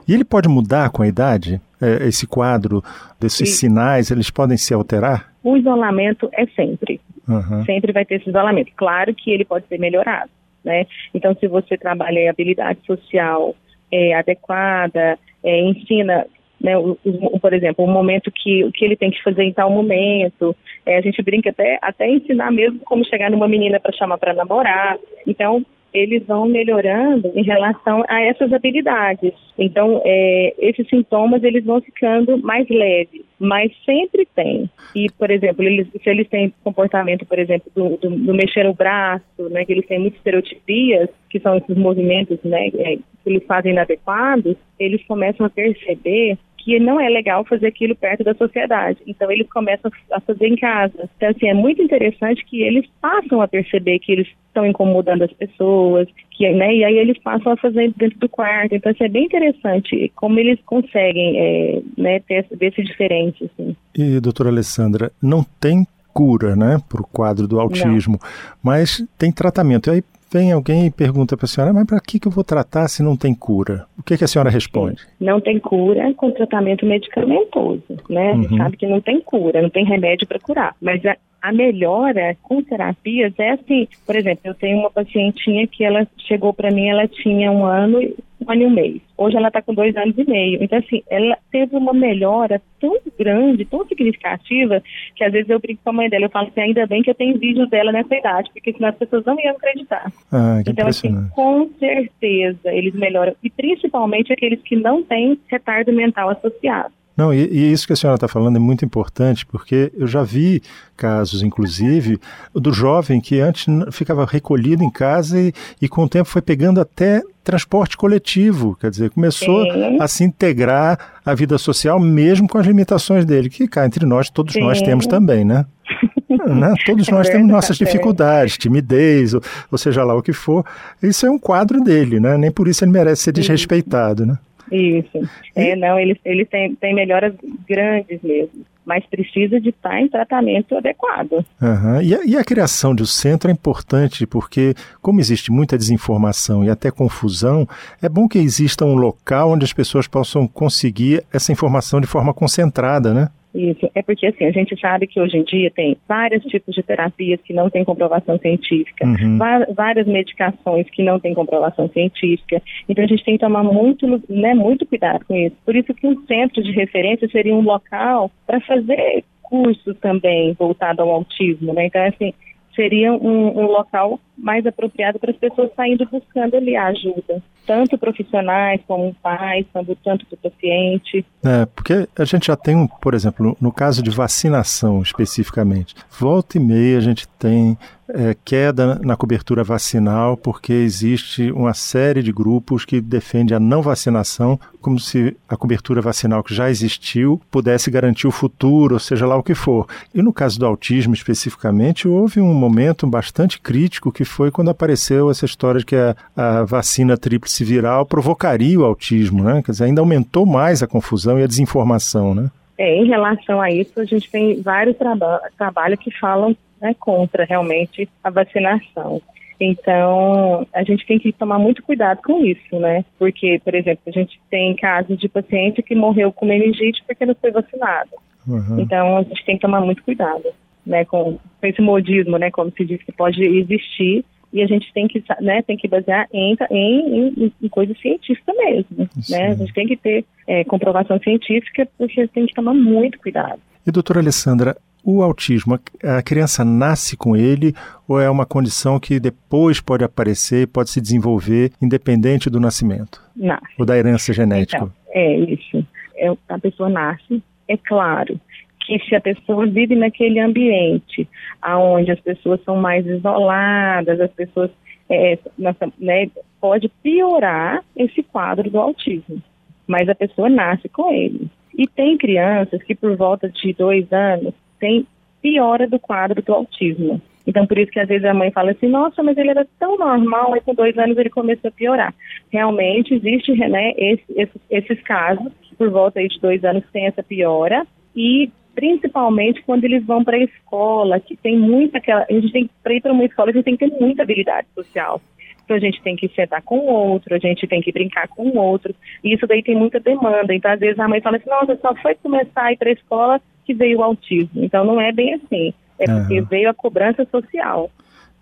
E 0.06 0.12
ele 0.12 0.24
pode 0.24 0.46
mudar 0.46 0.90
com 0.90 1.02
a 1.02 1.08
idade? 1.08 1.58
É, 1.80 2.06
esse 2.08 2.26
quadro 2.26 2.82
desses 3.18 3.50
Sim. 3.50 3.68
sinais, 3.68 4.10
eles 4.10 4.30
podem 4.30 4.58
se 4.58 4.74
alterar? 4.74 5.32
O 5.42 5.56
isolamento 5.56 6.28
é 6.32 6.44
sempre. 6.48 7.00
Uhum. 7.26 7.64
Sempre 7.64 7.92
vai 7.92 8.04
ter 8.04 8.16
esse 8.16 8.28
isolamento. 8.28 8.72
Claro 8.76 9.14
que 9.14 9.30
ele 9.30 9.44
pode 9.44 9.66
ser 9.68 9.78
melhorado, 9.78 10.30
né? 10.62 10.86
Então, 11.14 11.34
se 11.34 11.46
você 11.46 11.78
trabalha 11.78 12.18
em 12.18 12.28
habilidade 12.28 12.80
social 12.84 13.56
é, 13.90 14.14
adequada, 14.14 15.18
é, 15.42 15.60
ensina 15.62 16.26
né, 16.60 16.76
o, 16.76 16.98
o, 17.04 17.40
por 17.40 17.52
exemplo, 17.52 17.84
o 17.84 17.88
momento 17.88 18.30
que 18.30 18.70
que 18.72 18.84
ele 18.84 18.96
tem 18.96 19.10
que 19.10 19.22
fazer 19.22 19.44
em 19.44 19.52
tal 19.52 19.70
momento. 19.70 20.54
É, 20.84 20.98
a 20.98 21.00
gente 21.00 21.22
brinca 21.22 21.50
até 21.50 21.78
até 21.80 22.08
ensinar 22.08 22.50
mesmo 22.50 22.80
como 22.80 23.04
chegar 23.04 23.30
numa 23.30 23.48
menina 23.48 23.78
para 23.78 23.92
chamar 23.92 24.18
para 24.18 24.34
namorar. 24.34 24.98
Então 25.26 25.64
eles 25.92 26.24
vão 26.26 26.46
melhorando 26.46 27.32
em 27.34 27.42
relação 27.42 28.04
a 28.08 28.20
essas 28.20 28.52
habilidades. 28.52 29.32
Então, 29.58 30.00
é, 30.04 30.54
esses 30.58 30.86
sintomas 30.88 31.42
eles 31.42 31.64
vão 31.64 31.80
ficando 31.80 32.38
mais 32.38 32.68
leves, 32.68 33.22
mas 33.38 33.72
sempre 33.84 34.26
tem. 34.34 34.70
E, 34.94 35.06
por 35.18 35.30
exemplo, 35.30 35.64
eles, 35.64 35.88
se 35.90 36.08
eles 36.08 36.28
têm 36.28 36.52
comportamento, 36.62 37.24
por 37.24 37.38
exemplo, 37.38 37.70
do, 37.74 37.96
do, 37.96 38.10
do 38.10 38.34
mexer 38.34 38.66
o 38.66 38.74
braço, 38.74 39.48
né, 39.50 39.64
que 39.64 39.72
eles 39.72 39.86
têm 39.86 39.98
muitas 39.98 40.18
estereotipias, 40.18 41.08
que 41.30 41.40
são 41.40 41.56
esses 41.56 41.76
movimentos 41.76 42.38
né, 42.44 42.68
é, 42.68 42.96
que 42.96 43.02
eles 43.26 43.44
fazem 43.46 43.72
inadequados, 43.72 44.56
eles 44.78 45.02
começam 45.06 45.46
a 45.46 45.50
perceber 45.50 46.38
que 46.68 46.78
não 46.78 47.00
é 47.00 47.08
legal 47.08 47.46
fazer 47.46 47.68
aquilo 47.68 47.96
perto 47.96 48.22
da 48.22 48.34
sociedade. 48.34 48.98
Então 49.06 49.32
eles 49.32 49.48
começam 49.48 49.90
a 50.12 50.20
fazer 50.20 50.48
em 50.48 50.56
casa. 50.56 51.08
Então 51.16 51.30
assim, 51.30 51.48
é 51.48 51.54
muito 51.54 51.80
interessante 51.80 52.44
que 52.44 52.60
eles 52.60 52.84
passam 53.00 53.40
a 53.40 53.48
perceber 53.48 53.98
que 54.00 54.12
eles 54.12 54.28
estão 54.48 54.66
incomodando 54.66 55.24
as 55.24 55.32
pessoas, 55.32 56.06
que, 56.30 56.46
né, 56.50 56.74
e 56.74 56.84
aí 56.84 56.98
eles 56.98 57.16
passam 57.22 57.52
a 57.52 57.56
fazer 57.56 57.90
dentro 57.96 58.18
do 58.18 58.28
quarto. 58.28 58.74
Então 58.74 58.92
assim, 58.92 59.04
é 59.04 59.08
bem 59.08 59.24
interessante 59.24 60.12
como 60.14 60.38
eles 60.38 60.58
conseguem 60.66 61.38
é, 61.38 61.82
né, 61.96 62.20
ter, 62.20 62.46
ver 62.50 62.66
esse 62.66 62.82
diferente. 62.82 63.44
Assim. 63.50 63.74
E 63.96 64.20
doutora 64.20 64.50
Alessandra, 64.50 65.10
não 65.22 65.42
tem 65.58 65.86
cura, 66.12 66.54
né, 66.54 66.76
para 66.86 67.00
o 67.00 67.06
quadro 67.06 67.48
do 67.48 67.58
autismo, 67.58 68.18
não. 68.20 68.28
mas 68.62 69.02
tem 69.16 69.32
tratamento. 69.32 69.88
E 69.88 69.92
aí 69.94 70.02
vem 70.30 70.52
alguém 70.52 70.86
e 70.86 70.90
pergunta 70.90 71.36
para 71.36 71.44
a 71.44 71.48
senhora, 71.48 71.72
mas 71.72 71.86
para 71.86 72.00
que, 72.00 72.18
que 72.18 72.28
eu 72.28 72.32
vou 72.32 72.44
tratar 72.44 72.88
se 72.88 73.02
não 73.02 73.16
tem 73.16 73.34
cura? 73.34 73.86
O 73.98 74.02
que, 74.02 74.16
que 74.16 74.24
a 74.24 74.28
senhora 74.28 74.50
responde? 74.50 75.06
Não 75.20 75.40
tem 75.40 75.58
cura 75.58 76.12
com 76.14 76.30
tratamento 76.30 76.84
medicamentoso, 76.86 77.82
né? 78.08 78.32
Uhum. 78.32 78.56
Sabe 78.56 78.76
que 78.76 78.86
não 78.86 79.00
tem 79.00 79.20
cura, 79.20 79.62
não 79.62 79.70
tem 79.70 79.84
remédio 79.84 80.26
para 80.26 80.38
curar. 80.38 80.74
Mas 80.80 81.00
a, 81.40 81.52
melhora 81.52 82.36
com 82.42 82.62
terapias 82.62 83.32
é 83.38 83.50
assim, 83.50 83.88
por 84.06 84.16
exemplo, 84.16 84.42
eu 84.44 84.54
tenho 84.54 84.78
uma 84.78 84.90
pacientinha 84.90 85.66
que 85.66 85.84
ela 85.84 86.06
chegou 86.26 86.52
para 86.52 86.70
mim, 86.70 86.88
ela 86.88 87.06
tinha 87.06 87.50
um 87.50 87.64
ano, 87.64 87.98
um 88.00 88.50
ano 88.50 88.62
e 88.62 88.66
um 88.66 88.70
mês. 88.70 89.00
Hoje 89.16 89.36
ela 89.36 89.48
está 89.48 89.60
com 89.60 89.74
dois 89.74 89.96
anos 89.96 90.16
e 90.16 90.24
meio. 90.24 90.62
Então, 90.62 90.78
assim, 90.78 91.02
ela 91.08 91.36
teve 91.50 91.76
uma 91.76 91.92
melhora 91.92 92.60
tão 92.80 92.98
grande, 93.18 93.64
tão 93.64 93.86
significativa, 93.86 94.82
que 95.16 95.24
às 95.24 95.32
vezes 95.32 95.50
eu 95.50 95.58
brinco 95.58 95.80
com 95.82 95.90
a 95.90 95.92
mãe 95.92 96.08
dela, 96.08 96.26
eu 96.26 96.30
falo 96.30 96.48
assim, 96.48 96.60
ainda 96.60 96.86
bem 96.86 97.02
que 97.02 97.10
eu 97.10 97.14
tenho 97.14 97.38
vídeos 97.38 97.68
dela 97.68 97.92
nessa 97.92 98.14
idade, 98.14 98.50
porque 98.52 98.72
senão 98.72 98.88
as 98.88 98.96
pessoas 98.96 99.24
não 99.24 99.38
iam 99.40 99.56
acreditar. 99.56 100.12
Ah, 100.30 100.62
então, 100.66 100.86
assim, 100.86 101.28
com 101.34 101.68
certeza 101.78 102.72
eles 102.72 102.94
melhoram. 102.94 103.34
E 103.42 103.50
principalmente 103.50 104.32
aqueles 104.32 104.60
que 104.62 104.76
não 104.76 105.02
têm 105.02 105.38
retardo 105.48 105.92
mental 105.92 106.30
associado. 106.30 106.97
Não, 107.18 107.34
e, 107.34 107.48
e, 107.50 107.72
isso 107.72 107.84
que 107.84 107.92
a 107.92 107.96
senhora 107.96 108.14
está 108.14 108.28
falando 108.28 108.54
é 108.54 108.60
muito 108.60 108.84
importante, 108.84 109.44
porque 109.44 109.90
eu 109.98 110.06
já 110.06 110.22
vi 110.22 110.62
casos, 110.96 111.42
inclusive, 111.42 112.20
do 112.54 112.72
jovem 112.72 113.20
que 113.20 113.40
antes 113.40 113.66
ficava 113.90 114.24
recolhido 114.24 114.84
em 114.84 114.90
casa 114.90 115.36
e, 115.36 115.52
e 115.82 115.88
com 115.88 116.04
o 116.04 116.08
tempo 116.08 116.28
foi 116.28 116.40
pegando 116.40 116.80
até 116.80 117.20
transporte 117.42 117.96
coletivo, 117.96 118.76
quer 118.80 118.88
dizer, 118.88 119.10
começou 119.10 119.64
Sim. 119.64 119.98
a 120.00 120.06
se 120.06 120.22
integrar 120.22 121.20
à 121.26 121.34
vida 121.34 121.58
social, 121.58 121.98
mesmo 121.98 122.46
com 122.46 122.56
as 122.56 122.66
limitações 122.66 123.24
dele, 123.24 123.50
que 123.50 123.66
cá 123.66 123.84
entre 123.84 124.06
nós, 124.06 124.30
todos 124.30 124.52
Sim. 124.52 124.60
nós 124.60 124.80
temos 124.80 125.04
também, 125.08 125.44
né? 125.44 125.66
né? 126.46 126.72
Todos 126.86 127.08
é 127.08 127.12
nós 127.12 127.28
temos 127.28 127.50
nossas 127.50 127.76
dificuldades, 127.76 128.58
timidez, 128.58 129.34
ou, 129.34 129.42
ou, 129.72 129.78
seja 129.78 130.04
lá 130.04 130.14
o 130.14 130.22
que 130.22 130.32
for. 130.32 130.64
Isso 131.02 131.26
é 131.26 131.30
um 131.30 131.38
quadro 131.38 131.80
dele, 131.82 132.20
né? 132.20 132.38
Nem 132.38 132.52
por 132.52 132.68
isso 132.68 132.84
ele 132.84 132.92
merece 132.92 133.22
ser 133.22 133.32
desrespeitado, 133.32 134.24
né? 134.24 134.38
Isso. 134.70 135.28
É, 135.54 135.74
não, 135.76 135.98
ele, 135.98 136.18
ele 136.24 136.44
tem, 136.44 136.74
tem 136.74 136.94
melhoras 136.94 137.34
grandes 137.68 138.20
mesmo, 138.22 138.64
mas 138.84 139.04
precisa 139.06 139.60
de 139.60 139.70
estar 139.70 140.00
em 140.00 140.08
tratamento 140.08 140.76
adequado. 140.76 141.44
Uhum. 141.60 142.02
E, 142.02 142.14
a, 142.14 142.24
e 142.24 142.36
a 142.36 142.44
criação 142.44 142.94
de 142.94 143.02
um 143.02 143.06
centro 143.06 143.50
é 143.50 143.52
importante 143.52 144.26
porque, 144.26 144.74
como 145.00 145.20
existe 145.20 145.50
muita 145.50 145.76
desinformação 145.76 146.64
e 146.64 146.70
até 146.70 146.90
confusão, 146.90 147.68
é 148.02 148.08
bom 148.08 148.28
que 148.28 148.38
exista 148.38 148.84
um 148.84 148.94
local 148.94 149.50
onde 149.50 149.64
as 149.64 149.72
pessoas 149.72 150.06
possam 150.06 150.46
conseguir 150.46 151.24
essa 151.32 151.52
informação 151.52 152.00
de 152.00 152.06
forma 152.06 152.32
concentrada, 152.32 153.12
né? 153.12 153.28
Isso, 153.54 153.90
é 153.94 154.02
porque 154.02 154.26
assim, 154.26 154.44
a 154.44 154.50
gente 154.50 154.78
sabe 154.78 155.06
que 155.06 155.18
hoje 155.18 155.38
em 155.38 155.42
dia 155.42 155.70
tem 155.70 155.96
vários 156.06 156.44
tipos 156.44 156.74
de 156.74 156.82
terapias 156.82 157.40
que 157.42 157.54
não 157.54 157.70
têm 157.70 157.82
comprovação 157.82 158.38
científica, 158.38 159.06
uhum. 159.06 159.38
várias 159.74 160.06
medicações 160.06 160.88
que 160.90 161.02
não 161.02 161.18
têm 161.18 161.32
comprovação 161.32 161.88
científica, 161.88 162.60
então 162.88 163.04
a 163.04 163.08
gente 163.08 163.24
tem 163.24 163.38
que 163.38 163.44
tomar 163.44 163.62
muito, 163.62 164.06
né, 164.28 164.54
muito 164.54 164.84
cuidado 164.84 165.24
com 165.24 165.34
isso. 165.34 165.56
Por 165.64 165.74
isso 165.74 165.94
que 165.94 166.06
um 166.06 166.26
centro 166.26 166.62
de 166.62 166.72
referência 166.72 167.26
seria 167.28 167.54
um 167.54 167.62
local 167.62 168.30
para 168.46 168.60
fazer 168.60 169.24
cursos 169.42 169.96
também 169.98 170.52
voltado 170.52 171.00
ao 171.00 171.10
autismo, 171.10 171.72
né? 171.72 171.86
Então, 171.86 172.04
assim, 172.04 172.34
seria 172.78 173.12
um, 173.12 173.58
um 173.58 173.66
local 173.66 174.20
mais 174.36 174.64
apropriado 174.64 175.18
para 175.18 175.32
as 175.32 175.36
pessoas 175.36 175.68
saindo 175.74 176.06
buscando 176.06 176.56
ali 176.56 176.76
a 176.76 176.86
ajuda, 176.86 177.42
tanto 177.66 177.98
profissionais 177.98 178.80
como 178.86 179.12
pais, 179.20 179.66
tanto, 179.74 180.24
do 180.30 180.36
paciente. 180.36 181.26
É, 181.44 181.66
porque 181.66 182.08
a 182.16 182.24
gente 182.24 182.46
já 182.46 182.56
tem, 182.56 182.88
por 183.02 183.14
exemplo, 183.14 183.56
no 183.60 183.72
caso 183.72 184.00
de 184.00 184.10
vacinação 184.10 185.02
especificamente, 185.02 185.96
volta 186.20 186.56
e 186.56 186.60
meia 186.60 186.98
a 186.98 187.00
gente 187.00 187.26
tem 187.26 187.76
é, 188.08 188.34
queda 188.44 188.98
na 189.02 189.16
cobertura 189.16 189.62
vacinal, 189.62 190.36
porque 190.36 190.72
existe 190.72 191.50
uma 191.52 191.74
série 191.74 192.22
de 192.22 192.32
grupos 192.32 192.84
que 192.84 193.00
defende 193.00 193.54
a 193.54 193.60
não 193.60 193.82
vacinação, 193.82 194.58
como 194.80 194.98
se 194.98 195.36
a 195.48 195.56
cobertura 195.56 196.00
vacinal 196.00 196.42
que 196.42 196.54
já 196.54 196.70
existiu 196.70 197.40
pudesse 197.50 197.90
garantir 197.90 198.26
o 198.26 198.32
futuro, 198.32 198.94
ou 198.94 199.00
seja 199.00 199.26
lá 199.26 199.36
o 199.36 199.42
que 199.42 199.54
for. 199.54 199.86
E 200.14 200.22
no 200.22 200.32
caso 200.32 200.58
do 200.58 200.66
autismo 200.66 201.14
especificamente, 201.14 202.08
houve 202.08 202.40
um 202.40 202.54
momento 202.54 203.06
bastante 203.06 203.60
crítico 203.60 204.12
que 204.12 204.24
foi 204.24 204.50
quando 204.50 204.70
apareceu 204.70 205.30
essa 205.30 205.44
história 205.44 205.80
de 205.80 205.86
que 205.86 205.96
a, 205.96 206.16
a 206.36 206.64
vacina 206.64 207.16
tríplice 207.16 207.64
viral 207.64 208.06
provocaria 208.06 208.78
o 208.78 208.84
autismo, 208.84 209.44
né? 209.44 209.62
Quer 209.62 209.72
dizer, 209.72 209.84
ainda 209.84 210.00
aumentou 210.00 210.46
mais 210.46 210.82
a 210.82 210.86
confusão 210.86 211.38
e 211.38 211.42
a 211.42 211.46
desinformação, 211.46 212.34
né? 212.34 212.50
É, 212.78 212.96
em 212.96 213.06
relação 213.06 213.60
a 213.60 213.70
isso, 213.72 213.98
a 213.98 214.04
gente 214.04 214.30
tem 214.30 214.62
vários 214.62 214.96
traba 214.96 215.40
trabalhos 215.58 215.98
que 215.98 216.16
falam 216.16 216.56
né, 216.80 216.94
contra 216.98 217.44
realmente 217.44 218.08
a 218.22 218.30
vacinação. 218.30 219.20
Então, 219.60 220.66
a 220.72 220.84
gente 220.84 221.04
tem 221.04 221.18
que 221.18 221.32
tomar 221.32 221.58
muito 221.58 221.82
cuidado 221.82 222.20
com 222.22 222.44
isso, 222.44 222.78
né? 222.78 223.04
Porque, 223.18 223.60
por 223.64 223.74
exemplo, 223.74 224.02
a 224.06 224.10
gente 224.10 224.40
tem 224.48 224.74
casos 224.76 225.18
de 225.18 225.28
paciente 225.28 225.82
que 225.82 225.96
morreu 225.96 226.32
com 226.32 226.46
meningite 226.46 227.02
porque 227.06 227.26
não 227.26 227.34
foi 227.34 227.50
vacinado. 227.50 228.10
Uhum. 228.46 228.78
Então, 228.78 229.16
a 229.16 229.22
gente 229.22 229.44
tem 229.44 229.56
que 229.56 229.62
tomar 229.62 229.80
muito 229.80 230.02
cuidado, 230.04 230.44
né? 230.86 231.04
Com, 231.04 231.38
com 231.60 231.66
esse 231.66 231.82
modismo, 231.82 232.38
né? 232.38 232.52
Como 232.52 232.70
se 232.70 232.84
diz 232.84 233.02
que 233.02 233.10
pode 233.10 233.42
existir 233.42 234.24
e 234.52 234.62
a 234.62 234.66
gente 234.66 234.92
tem 234.94 235.06
que, 235.06 235.22
né, 235.40 235.60
tem 235.62 235.76
que 235.76 235.86
basear 235.86 236.26
em, 236.32 236.56
em, 236.70 237.44
em, 237.44 237.52
em 237.62 237.68
coisa 237.68 237.94
científica 238.00 238.52
mesmo, 238.54 239.08
Sim. 239.20 239.32
né? 239.34 239.48
A 239.48 239.54
gente 239.54 239.74
tem 239.74 239.86
que 239.86 239.96
ter 239.96 240.24
é, 240.46 240.64
comprovação 240.64 241.18
científica 241.18 241.86
porque 241.98 242.26
tem 242.28 242.46
que 242.46 242.54
tomar 242.54 242.74
muito 242.74 243.18
cuidado. 243.18 243.60
E 243.86 243.90
doutora 243.90 244.20
Alessandra, 244.20 244.76
O 245.10 245.22
autismo, 245.22 245.80
a 246.04 246.22
criança 246.22 246.62
nasce 246.62 247.16
com 247.16 247.34
ele 247.34 247.72
ou 248.06 248.20
é 248.20 248.28
uma 248.28 248.44
condição 248.44 249.00
que 249.00 249.18
depois 249.18 249.80
pode 249.80 250.04
aparecer, 250.04 250.68
pode 250.68 250.90
se 250.90 251.00
desenvolver 251.00 251.70
independente 251.80 252.50
do 252.50 252.60
nascimento? 252.60 253.18
Nasce. 253.34 253.72
Ou 253.78 253.86
da 253.86 253.96
herança 253.96 254.34
genética? 254.34 254.76
Então, 254.76 254.92
é 255.12 255.34
isso. 255.34 255.82
É, 256.14 256.30
a 256.50 256.58
pessoa 256.58 256.90
nasce, 256.90 257.42
é 257.66 257.78
claro 257.78 258.38
que 258.80 258.98
se 258.98 259.14
a 259.14 259.20
pessoa 259.22 259.66
vive 259.66 259.96
naquele 259.96 260.40
ambiente 260.40 261.26
onde 261.64 262.10
as 262.10 262.20
pessoas 262.20 262.62
são 262.62 262.76
mais 262.76 263.06
isoladas, 263.06 264.20
as 264.20 264.30
pessoas 264.32 264.70
é, 265.08 265.38
nossa, 265.56 265.90
né, 265.98 266.30
pode 266.60 266.90
piorar 267.02 267.82
esse 267.96 268.22
quadro 268.24 268.70
do 268.70 268.78
autismo. 268.78 269.42
Mas 269.86 270.06
a 270.06 270.14
pessoa 270.14 270.50
nasce 270.50 270.86
com 270.86 271.10
ele. 271.10 271.50
E 271.74 271.86
tem 271.86 272.18
crianças 272.18 272.82
que 272.82 272.94
por 272.94 273.16
volta 273.16 273.48
de 273.48 273.72
dois 273.72 274.12
anos 274.12 274.52
tem 274.78 275.06
piora 275.40 275.86
do 275.86 275.98
quadro 275.98 276.42
do 276.42 276.54
autismo. 276.54 277.20
Então, 277.46 277.66
por 277.66 277.78
isso 277.78 277.90
que 277.90 277.98
às 277.98 278.08
vezes 278.08 278.26
a 278.26 278.34
mãe 278.34 278.50
fala 278.50 278.72
assim, 278.72 278.88
nossa, 278.88 279.22
mas 279.22 279.38
ele 279.38 279.48
era 279.48 279.66
tão 279.78 279.96
normal, 279.96 280.52
aí 280.52 280.60
com 280.60 280.74
dois 280.74 280.96
anos 280.98 281.16
ele 281.16 281.30
começou 281.30 281.68
a 281.68 281.72
piorar. 281.72 282.14
Realmente 282.52 283.14
existe 283.14 283.52
né, 283.52 283.92
esse, 283.96 284.24
esses, 284.36 284.60
esses 284.70 285.02
casos, 285.02 285.50
por 285.78 285.88
volta 285.90 286.20
de 286.26 286.38
dois 286.40 286.62
anos 286.62 286.84
tem 286.92 287.06
essa 287.06 287.22
piora, 287.22 287.86
e 288.14 288.50
principalmente 288.74 289.62
quando 289.62 289.84
eles 289.84 290.04
vão 290.04 290.22
para 290.22 290.36
a 290.36 290.40
escola, 290.40 291.18
que 291.18 291.36
tem 291.36 291.58
muita 291.58 291.98
aquela. 291.98 292.26
A 292.28 292.32
gente 292.32 292.52
tem 292.52 292.70
para 292.82 292.94
ir 292.94 293.00
para 293.00 293.12
uma 293.12 293.24
escola, 293.24 293.50
a 293.50 293.52
gente 293.52 293.64
tem 293.64 293.76
que 293.76 293.88
ter 293.88 293.98
muita 293.98 294.22
habilidade 294.22 294.68
social. 294.74 295.20
Então 295.64 295.76
a 295.76 295.80
gente 295.80 296.00
tem 296.02 296.16
que 296.16 296.28
sentar 296.28 296.62
com 296.62 296.78
o 296.78 296.86
outro, 296.86 297.34
a 297.34 297.38
gente 297.38 297.66
tem 297.66 297.80
que 297.80 297.92
brincar 297.92 298.28
com 298.28 298.44
o 298.44 298.56
outro. 298.58 298.94
E 299.24 299.34
isso 299.34 299.46
daí 299.46 299.62
tem 299.62 299.74
muita 299.74 299.98
demanda. 299.98 300.54
Então, 300.54 300.70
às 300.70 300.80
vezes, 300.80 300.98
a 300.98 301.08
mãe 301.08 301.20
fala 301.20 301.38
assim, 301.38 301.50
nossa, 301.50 301.76
só 301.76 301.94
foi 301.96 302.14
começar 302.14 302.62
a 302.62 302.72
ir 302.72 302.76
para 302.76 302.88
a 302.88 302.92
escola 302.92 303.40
que 303.68 303.74
veio 303.74 303.98
o 303.98 304.02
autismo. 304.02 304.64
Então 304.64 304.82
não 304.82 304.98
é 304.98 305.12
bem 305.12 305.34
assim. 305.34 305.74
É 305.98 306.06
porque 306.06 306.40
uhum. 306.40 306.46
veio 306.46 306.70
a 306.70 306.74
cobrança 306.74 307.26
social. 307.30 307.90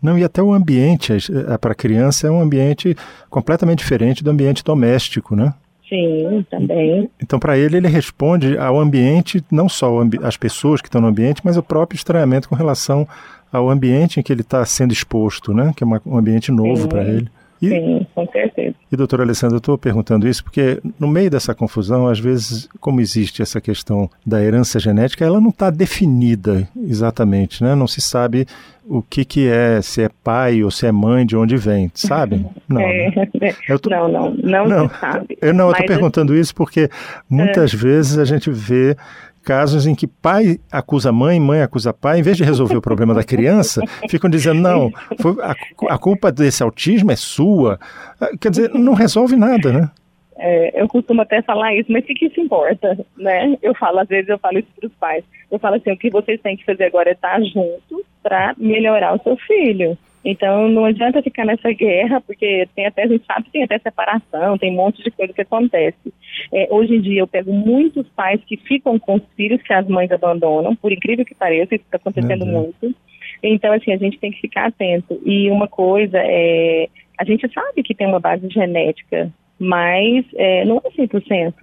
Não, 0.01 0.17
e 0.17 0.23
até 0.23 0.41
o 0.41 0.53
ambiente 0.53 1.13
para 1.61 1.73
a 1.73 1.75
criança 1.75 2.29
é 2.29 2.31
um 2.31 2.41
ambiente 2.41 2.95
completamente 3.29 3.79
diferente 3.79 4.23
do 4.23 4.31
ambiente 4.31 4.63
doméstico, 4.63 5.35
né? 5.35 5.53
Sim, 5.89 6.45
também. 6.51 7.09
Então, 7.21 7.39
para 7.39 7.57
ele, 7.57 7.79
ele 7.79 7.89
responde 7.89 8.59
ao 8.59 8.79
ambiente, 8.79 9.43
não 9.51 9.69
só 9.69 10.03
as 10.23 10.37
pessoas 10.37 10.81
que 10.81 10.89
estão 10.89 11.01
no 11.01 11.09
ambiente, 11.09 11.41
mas 11.45 11.57
o 11.57 11.63
próprio 11.63 11.97
estranhamento 11.97 12.49
com 12.49 12.55
relação 12.55 13.09
ao 13.53 13.71
ambiente 13.71 14.21
em 14.21 14.23
que 14.23 14.33
ele 14.33 14.43
está 14.43 14.65
sendo 14.65 14.93
exposto, 14.93 15.55
né? 15.55 15.73
Que 15.75 15.83
é 15.83 15.87
um 15.87 16.19
ambiente 16.19 16.53
novo 16.53 16.89
para 16.89 17.03
ele. 17.05 17.29
E, 17.61 17.69
Sim, 17.69 18.07
com 18.15 18.27
certeza. 18.27 18.75
E, 18.91 18.97
doutora 18.97 19.23
Alessandra, 19.23 19.57
eu 19.57 19.59
estou 19.59 19.79
perguntando 19.79 20.29
isso 20.29 20.45
porque, 20.45 20.81
no 20.99 21.09
meio 21.09 21.31
dessa 21.31 21.55
confusão, 21.55 22.07
às 22.07 22.19
vezes, 22.19 22.69
como 22.81 23.01
existe 23.01 23.41
essa 23.43 23.61
questão 23.61 24.11
da 24.25 24.43
herança 24.43 24.79
genética, 24.79 25.25
ela 25.25 25.41
não 25.41 25.51
está 25.51 25.71
definida 25.71 26.69
exatamente, 26.77 27.63
né? 27.63 27.75
Não 27.75 27.87
se 27.87 28.01
sabe 28.01 28.47
o 28.89 29.03
que, 29.03 29.25
que 29.25 29.49
é, 29.49 29.81
se 29.83 30.03
é 30.03 30.09
pai 30.23 30.63
ou 30.63 30.71
se 30.71 30.87
é 30.87 30.93
mãe, 30.93 31.27
de 31.27 31.37
onde 31.37 31.57
vem, 31.57 31.91
sabe? 31.95 32.47
Não, 32.69 32.81
é, 32.81 33.11
né? 33.41 33.55
tô... 33.81 33.91
não, 33.91 34.09
não, 34.09 34.35
não, 34.35 34.69
não, 34.69 34.89
se 34.89 34.99
sabe. 34.99 35.39
Eu 35.41 35.55
não, 35.55 35.71
estou 35.71 35.87
perguntando 35.87 36.35
isso 36.35 36.55
porque 36.55 36.89
muitas 37.29 37.73
é. 37.73 37.77
vezes 37.77 38.19
a 38.19 38.25
gente 38.25 38.51
vê 38.51 38.97
casos 39.47 39.87
em 39.87 39.95
que 39.95 40.09
pai 40.09 40.59
acusa 40.73 41.13
mãe, 41.13 41.39
mãe 41.39 41.63
acusa 41.63 41.95
pai, 41.95 42.19
em 42.19 42.23
vez 42.23 42.37
de 42.37 42.43
resolver 42.43 42.77
o 42.77 42.83
problema 42.83 43.15
da 43.15 43.23
criança, 43.23 43.81
ficam 44.11 44.29
dizendo, 44.29 44.61
não, 44.61 44.91
a, 45.41 45.95
a, 45.95 45.97
culpa 45.97 46.33
desse 46.33 46.65
autismo 46.65 47.13
é 47.13 47.17
sua. 47.17 47.79
Ah, 48.21 48.31
quer 48.41 48.51
dizer, 48.51 48.75
não 48.75 48.93
resolve 48.93 49.37
nada, 49.37 49.73
né? 49.73 49.89
É, 50.37 50.83
eu 50.83 50.89
costumo 50.89 51.23
até 51.23 51.41
falar 51.43 51.75
isso, 51.77 51.91
mas 51.91 52.03
o 52.03 52.07
que 52.09 52.27
isso 52.27 52.41
importa, 52.41 52.99
né? 53.17 53.57
Eu 53.63 53.73
falo, 53.77 54.01
às 54.01 54.09
vezes 54.09 54.29
eu 54.29 54.39
falo 54.39 54.59
isso 54.59 54.69
para 54.79 54.89
os 54.89 54.95
pais. 54.95 55.25
Eu 55.49 55.61
falo 55.61 55.77
assim, 55.77 55.93
o 55.93 55.97
que 55.97 56.11
vocês 56.11 56.41
têm 56.41 56.57
que 56.57 56.65
fazer 56.65 56.85
agora 56.85 57.11
é 57.11 57.13
estar 57.13 57.41
juntos 57.41 58.03
para 58.25 58.53
melhorar 58.59 59.15
o 59.15 59.23
seu 59.23 59.37
filho. 59.37 59.97
Então 60.29 60.69
não 60.69 60.85
adianta 60.85 61.23
ficar 61.23 61.45
nessa 61.45 61.73
guerra, 61.73 62.21
porque 62.21 62.69
tem 62.75 62.85
até, 62.85 63.05
a 63.05 63.07
gente 63.07 63.25
sabe 63.25 63.45
que 63.45 63.53
tem 63.53 63.63
até 63.63 63.79
separação, 63.79 64.59
tem 64.59 64.73
um 64.73 64.77
monte 64.77 65.01
de 65.01 65.11
coisa 65.13 65.33
que 65.33 65.41
acontece. 65.41 66.13
É, 66.53 66.67
hoje 66.69 66.97
em 66.97 67.01
dia 67.01 67.21
eu 67.21 67.29
pego 67.29 67.53
muitos 67.53 68.05
pais 68.09 68.41
que 68.45 68.57
ficam 68.57 68.99
com 68.99 69.15
os 69.15 69.23
filhos 69.37 69.63
que 69.63 69.73
as 69.73 69.87
mães 69.87 70.11
abandonam, 70.11 70.75
por 70.75 70.91
incrível 70.91 71.25
que 71.25 71.35
pareça, 71.35 71.77
isso 71.77 71.85
está 71.85 71.97
acontecendo 71.97 72.45
uhum. 72.45 72.73
muito. 72.83 72.97
Então, 73.41 73.73
assim, 73.73 73.93
a 73.93 73.97
gente 73.97 74.19
tem 74.19 74.33
que 74.33 74.41
ficar 74.41 74.67
atento. 74.67 75.21
E 75.25 75.49
uma 75.49 75.69
coisa 75.69 76.19
é, 76.19 76.89
a 77.17 77.25
gente 77.25 77.49
sabe 77.53 77.85
que 77.85 77.95
tem 77.95 78.09
uma 78.09 78.19
base 78.19 78.49
genética, 78.49 79.33
mas 79.61 80.25
é, 80.35 80.65
não 80.65 80.83
é 80.85 80.91
100%. 80.91 81.55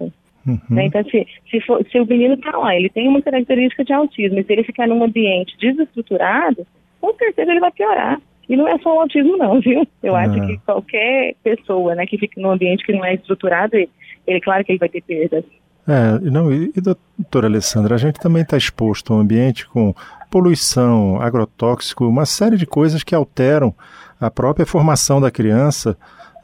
Uhum. 0.46 0.58
Né? 0.70 0.86
Então, 0.86 1.04
se, 1.04 1.26
se, 1.50 1.60
for, 1.60 1.84
se 1.90 2.00
o 2.00 2.06
menino 2.06 2.32
está 2.32 2.56
lá, 2.56 2.74
ele 2.74 2.88
tem 2.88 3.08
uma 3.08 3.20
característica 3.20 3.84
de 3.84 3.92
autismo, 3.92 4.38
e 4.38 4.44
se 4.44 4.52
ele 4.52 4.64
ficar 4.64 4.88
num 4.88 5.04
ambiente 5.04 5.54
desestruturado, 5.58 6.66
com 6.98 7.14
certeza 7.14 7.50
ele 7.50 7.60
vai 7.60 7.72
piorar. 7.72 8.18
E 8.48 8.56
não 8.56 8.68
é 8.68 8.78
só 8.78 8.94
o 8.94 9.00
autismo, 9.00 9.36
não, 9.36 9.60
viu? 9.60 9.86
Eu 10.02 10.14
acho 10.14 10.40
que 10.46 10.58
qualquer 10.58 11.34
pessoa 11.42 11.94
né, 11.94 12.06
que 12.06 12.18
fique 12.18 12.40
num 12.40 12.50
ambiente 12.50 12.84
que 12.84 12.92
não 12.92 13.04
é 13.04 13.14
estruturado, 13.14 13.76
ele, 13.76 13.88
ele 14.26 14.40
claro 14.40 14.64
que 14.64 14.72
ele 14.72 14.78
vai 14.78 14.88
ter 14.88 15.02
perdas. 15.02 15.44
É, 15.86 16.18
não, 16.30 16.52
e, 16.52 16.72
e 16.74 16.80
doutora 16.80 17.46
Alessandra, 17.46 17.94
a 17.94 17.98
gente 17.98 18.18
também 18.18 18.42
está 18.42 18.56
exposto 18.56 19.12
a 19.12 19.16
um 19.16 19.20
ambiente 19.20 19.66
com 19.66 19.94
poluição, 20.30 21.20
agrotóxico, 21.20 22.06
uma 22.06 22.26
série 22.26 22.56
de 22.56 22.66
coisas 22.66 23.02
que 23.02 23.14
alteram 23.14 23.74
a 24.20 24.30
própria 24.30 24.66
formação 24.66 25.20
da 25.20 25.30
criança, 25.30 25.96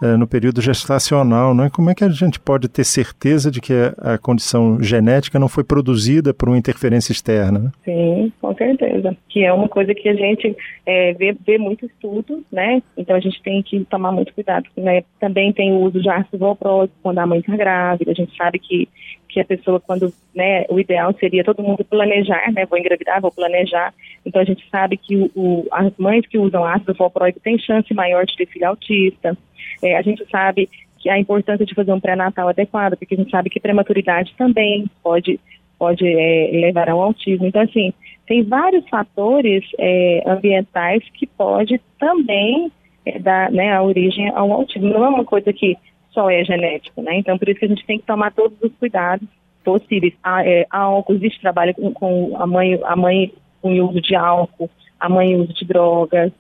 é, 0.02 0.16
no 0.16 0.26
período 0.26 0.61
gestacional, 0.61 1.54
não 1.54 1.64
é? 1.64 1.71
Como 1.71 1.90
é 1.90 1.95
que 1.95 2.04
a 2.04 2.09
gente 2.09 2.40
pode 2.40 2.69
ter 2.69 2.85
certeza 2.85 3.50
de 3.50 3.61
que 3.61 3.73
a, 3.99 4.19
condição 4.19 4.83
genética 4.83 5.38
não 5.38 5.49
foi 5.49 5.62
produzida 5.62 6.33
por 6.33 6.49
uma 6.49 6.59
interferência 6.59 7.12
externa? 7.12 7.59
Né? 7.59 7.71
Sim, 7.85 8.33
com 8.40 8.54
certeza. 8.54 9.16
Que 9.28 9.45
é 9.45 9.52
uma 9.52 9.69
coisa 9.69 9.95
que 9.95 10.09
a 10.09 10.14
gente 10.14 10.57
é, 10.87 11.12
vê, 11.14 11.37
vê 11.47 11.59
muito 11.59 11.87
estudo, 11.87 12.42
né? 12.50 12.83
Então 12.97 13.16
a 13.16 13.21
gente 13.21 13.42
tem 13.42 13.62
que 13.62 13.85
tomar 13.85 14.12
muito 14.12 14.33
cuidado. 14.33 14.66
Né? 14.76 15.02
Também 15.19 15.52
tem 15.52 15.73
o 15.73 15.80
uso 15.80 16.00
de 16.00 16.09
ácido 16.09 16.38
valproico 16.38 16.95
quando 17.02 17.19
a 17.19 17.26
mãe 17.26 17.40
está 17.40 17.57
grávida. 17.57 18.11
A 18.11 18.14
gente 18.14 18.37
sabe 18.37 18.59
que 18.59 18.88
que 19.30 19.40
a 19.40 19.45
pessoa 19.45 19.80
quando, 19.80 20.12
né, 20.35 20.64
o 20.69 20.78
ideal 20.78 21.14
seria 21.19 21.45
todo 21.45 21.62
mundo 21.62 21.85
planejar, 21.85 22.50
né, 22.52 22.66
vou 22.66 22.78
engravidar, 22.78 23.21
vou 23.21 23.30
planejar. 23.30 23.95
Então 24.24 24.40
a 24.40 24.44
gente 24.44 24.68
sabe 24.70 24.96
que 24.96 25.16
o, 25.16 25.30
o, 25.34 25.66
as 25.72 25.92
mães 25.96 26.26
que 26.26 26.38
usam 26.38 26.64
ácido 26.64 26.94
valproico 26.94 27.40
têm 27.40 27.58
chance 27.58 27.92
maior 27.94 28.24
de 28.26 28.36
ter 28.36 28.46
filho 28.46 28.68
autista. 28.68 29.36
É, 29.82 29.96
a 29.96 30.02
gente 30.02 30.24
sabe 30.30 30.68
que 30.98 31.08
a 31.08 31.18
importância 31.18 31.64
de 31.64 31.74
fazer 31.74 31.92
um 31.92 32.00
pré-natal 32.00 32.48
adequado, 32.48 32.96
porque 32.96 33.14
a 33.14 33.16
gente 33.16 33.30
sabe 33.30 33.48
que 33.48 33.58
prematuridade 33.58 34.34
também 34.36 34.84
pode, 35.02 35.40
pode 35.78 36.06
é, 36.06 36.50
levar 36.52 36.90
ao 36.90 37.02
autismo. 37.02 37.46
Então, 37.46 37.62
assim, 37.62 37.92
tem 38.26 38.42
vários 38.42 38.86
fatores 38.88 39.64
é, 39.78 40.22
ambientais 40.26 41.02
que 41.14 41.26
pode 41.26 41.80
também 41.98 42.70
é, 43.06 43.18
dar 43.18 43.50
né, 43.50 43.72
a 43.72 43.82
origem 43.82 44.28
ao 44.30 44.52
autismo. 44.52 44.90
Não 44.90 45.04
é 45.04 45.08
uma 45.08 45.24
coisa 45.24 45.52
que 45.52 45.76
só 46.10 46.28
é 46.28 46.44
genética, 46.44 47.00
né? 47.00 47.16
Então, 47.16 47.38
por 47.38 47.48
isso 47.48 47.58
que 47.58 47.64
a 47.64 47.68
gente 47.68 47.86
tem 47.86 47.98
que 47.98 48.06
tomar 48.06 48.32
todos 48.32 48.56
os 48.62 48.72
cuidados 48.74 49.26
possíveis. 49.64 50.12
Há, 50.22 50.46
é, 50.46 50.66
álcool, 50.70 51.14
existe 51.14 51.40
trabalho 51.40 51.74
com, 51.74 51.92
com 51.92 52.36
a 52.36 52.46
mãe, 52.46 52.78
a 52.84 52.96
mãe 52.96 53.32
com 53.61 53.79
uso 53.81 54.00
de 54.00 54.14
álcool, 54.14 54.71
a 54.99 55.09
mãe 55.09 55.37
uso 55.37 55.52
de 55.52 55.64
drogas, 55.64 56.33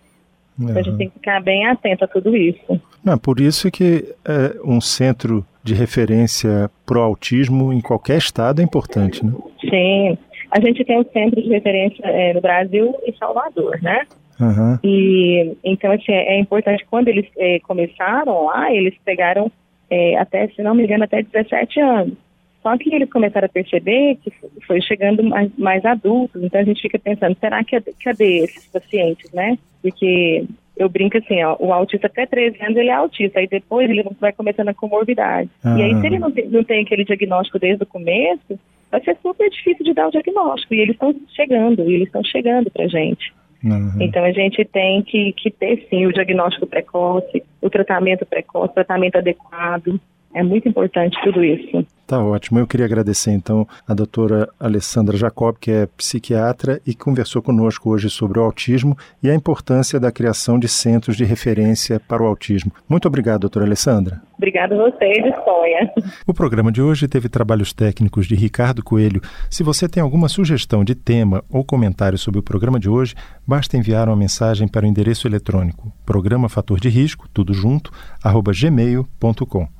Uhum. 0.60 0.78
a 0.78 0.82
gente 0.82 0.96
tem 0.98 1.08
que 1.08 1.14
ficar 1.14 1.40
bem 1.42 1.66
atento 1.66 2.04
a 2.04 2.08
tudo 2.08 2.36
isso. 2.36 2.80
Não, 3.02 3.16
por 3.16 3.40
isso 3.40 3.70
que 3.70 4.14
é, 4.26 4.56
um 4.62 4.80
centro 4.80 5.44
de 5.64 5.74
referência 5.74 6.70
para 6.84 6.98
o 6.98 7.02
autismo 7.02 7.72
em 7.72 7.80
qualquer 7.80 8.18
estado 8.18 8.60
é 8.60 8.64
importante, 8.64 9.24
né? 9.24 9.32
Sim. 9.60 10.18
A 10.50 10.60
gente 10.60 10.84
tem 10.84 10.98
um 10.98 11.04
centro 11.12 11.40
de 11.40 11.48
referência 11.48 12.02
é, 12.04 12.34
no 12.34 12.40
Brasil 12.40 12.94
e 13.06 13.12
Salvador, 13.16 13.78
né? 13.80 14.02
Uhum. 14.38 14.78
E 14.84 15.56
então 15.64 15.92
assim, 15.92 16.12
é 16.12 16.38
importante 16.38 16.84
quando 16.90 17.08
eles 17.08 17.26
é, 17.38 17.58
começaram 17.60 18.46
lá, 18.46 18.72
eles 18.72 18.94
pegaram 19.04 19.50
é, 19.88 20.16
até, 20.18 20.48
se 20.48 20.62
não 20.62 20.74
me 20.74 20.84
engano, 20.84 21.04
até 21.04 21.22
17 21.22 21.80
anos. 21.80 22.14
Só 22.62 22.76
que 22.76 22.94
eles 22.94 23.10
começaram 23.10 23.46
a 23.46 23.48
perceber 23.48 24.16
que 24.16 24.32
foi 24.66 24.80
chegando 24.82 25.22
mais, 25.24 25.50
mais 25.56 25.84
adultos, 25.84 26.42
então 26.42 26.60
a 26.60 26.64
gente 26.64 26.82
fica 26.82 26.98
pensando, 26.98 27.36
será 27.40 27.64
que 27.64 27.80
cadê 28.02 28.44
esses 28.44 28.66
pacientes, 28.66 29.30
né? 29.32 29.58
Porque 29.82 30.44
eu 30.76 30.88
brinco 30.88 31.16
assim, 31.18 31.42
ó, 31.42 31.56
o 31.58 31.72
autista 31.72 32.06
até 32.06 32.26
13 32.26 32.62
anos 32.62 32.76
ele 32.76 32.88
é 32.88 32.94
autista, 32.94 33.38
aí 33.38 33.46
depois 33.46 33.88
ele 33.88 34.04
vai 34.20 34.32
começando 34.32 34.68
a 34.68 34.74
comorbidade. 34.74 35.50
Ah. 35.64 35.78
E 35.78 35.82
aí 35.82 36.00
se 36.00 36.06
ele 36.06 36.18
não 36.18 36.30
tem, 36.30 36.48
não 36.48 36.64
tem 36.64 36.82
aquele 36.82 37.04
diagnóstico 37.04 37.58
desde 37.58 37.82
o 37.82 37.86
começo, 37.86 38.58
vai 38.90 39.02
ser 39.02 39.16
super 39.22 39.48
difícil 39.48 39.84
de 39.84 39.94
dar 39.94 40.08
o 40.08 40.10
diagnóstico. 40.10 40.74
E 40.74 40.80
eles 40.80 40.94
estão 40.94 41.14
chegando, 41.34 41.82
e 41.88 41.94
eles 41.94 42.08
estão 42.08 42.24
chegando 42.24 42.70
pra 42.70 42.88
gente. 42.88 43.32
Uhum. 43.62 43.92
Então 44.00 44.24
a 44.24 44.32
gente 44.32 44.64
tem 44.64 45.02
que, 45.02 45.32
que 45.34 45.50
ter 45.50 45.86
sim 45.90 46.06
o 46.06 46.12
diagnóstico 46.12 46.66
precoce, 46.66 47.42
o 47.60 47.68
tratamento 47.68 48.24
precoce, 48.24 48.70
o 48.70 48.74
tratamento 48.74 49.16
adequado 49.16 50.00
É 50.34 50.42
muito 50.42 50.68
importante 50.68 51.18
tudo 51.24 51.44
isso. 51.44 51.84
Tá 52.06 52.22
ótimo. 52.22 52.58
Eu 52.58 52.66
queria 52.66 52.86
agradecer 52.86 53.30
então 53.30 53.66
a 53.86 53.94
doutora 53.94 54.48
Alessandra 54.58 55.16
Jacob, 55.16 55.56
que 55.60 55.70
é 55.70 55.86
psiquiatra 55.96 56.80
e 56.84 56.92
conversou 56.94 57.40
conosco 57.40 57.88
hoje 57.90 58.10
sobre 58.10 58.38
o 58.38 58.42
autismo 58.42 58.96
e 59.22 59.30
a 59.30 59.34
importância 59.34 60.00
da 60.00 60.10
criação 60.10 60.58
de 60.58 60.68
centros 60.68 61.16
de 61.16 61.24
referência 61.24 62.00
para 62.00 62.22
o 62.22 62.26
autismo. 62.26 62.72
Muito 62.88 63.06
obrigado, 63.06 63.42
doutora 63.42 63.64
Alessandra. 63.64 64.20
Obrigada 64.36 64.74
a 64.74 64.90
você, 64.90 65.12
Disponha. 65.22 65.92
O 66.26 66.34
programa 66.34 66.72
de 66.72 66.82
hoje 66.82 67.06
teve 67.06 67.28
trabalhos 67.28 67.72
técnicos 67.72 68.26
de 68.26 68.34
Ricardo 68.34 68.82
Coelho. 68.82 69.20
Se 69.48 69.62
você 69.62 69.88
tem 69.88 70.02
alguma 70.02 70.28
sugestão 70.28 70.82
de 70.82 70.96
tema 70.96 71.44
ou 71.48 71.64
comentário 71.64 72.18
sobre 72.18 72.40
o 72.40 72.42
programa 72.42 72.80
de 72.80 72.88
hoje, 72.88 73.14
basta 73.46 73.76
enviar 73.76 74.08
uma 74.08 74.16
mensagem 74.16 74.66
para 74.66 74.84
o 74.84 74.88
endereço 74.88 75.28
eletrônico 75.28 75.92
programa 76.10 76.48
fator 76.48 76.80
de 76.80 76.88
risco, 76.88 77.28
tudo 77.32 77.54
junto, 77.54 77.92
arroba 78.20 78.50
gmail.com. 78.52 79.79